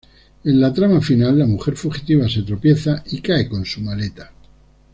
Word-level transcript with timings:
En 0.45 0.55
la 0.59 0.71
trama 0.73 0.99
final, 0.99 1.37
la 1.37 1.45
mujer 1.45 1.75
fugitiva 1.75 2.27
se 2.27 2.41
tropieza 2.41 3.03
y 3.11 3.21
cae 3.21 3.47
con 3.47 3.63
su 3.67 3.81
maleta. 3.81 4.31